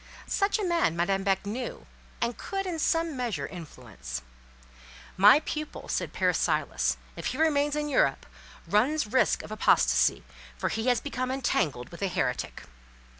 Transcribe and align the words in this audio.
Such 0.25 0.57
a 0.57 0.63
man 0.63 0.95
Madame 0.95 1.23
Beck 1.23 1.45
knew, 1.45 1.85
and 2.21 2.35
could 2.35 2.65
in 2.65 2.79
some 2.79 3.15
measure 3.15 3.45
influence. 3.45 4.23
"My 5.15 5.41
pupil," 5.41 5.87
said 5.89 6.11
Père 6.11 6.35
Silas, 6.35 6.97
"if 7.15 7.27
he 7.27 7.37
remains 7.37 7.75
in 7.75 7.87
Europe, 7.87 8.25
runs 8.67 9.05
risk 9.05 9.43
of 9.43 9.51
apostacy, 9.51 10.23
for 10.57 10.69
he 10.69 10.87
has 10.87 11.01
become 11.01 11.29
entangled 11.29 11.89
with 11.89 12.01
a 12.01 12.07
heretic." 12.07 12.63